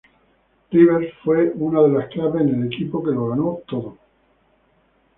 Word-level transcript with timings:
Rivers 0.71 1.13
fue 1.23 1.51
una 1.53 1.79
de 1.83 1.89
las 1.89 2.07
claves 2.09 2.41
en 2.41 2.49
el 2.61 2.65
equipo 2.73 3.03
que 3.03 3.11
lo 3.11 3.27
ganó 3.27 3.59
todo. 3.67 3.99